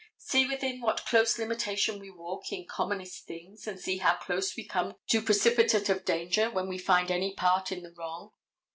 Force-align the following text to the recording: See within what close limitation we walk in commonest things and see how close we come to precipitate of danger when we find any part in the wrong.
See 0.17 0.47
within 0.47 0.81
what 0.81 1.05
close 1.05 1.37
limitation 1.37 1.99
we 1.99 2.09
walk 2.09 2.51
in 2.51 2.65
commonest 2.65 3.27
things 3.27 3.67
and 3.67 3.79
see 3.79 3.97
how 3.99 4.15
close 4.15 4.55
we 4.57 4.65
come 4.67 4.95
to 5.11 5.21
precipitate 5.21 5.89
of 5.89 6.05
danger 6.05 6.49
when 6.49 6.67
we 6.67 6.79
find 6.79 7.11
any 7.11 7.35
part 7.35 7.71
in 7.71 7.83
the 7.83 7.93
wrong. 7.95 8.31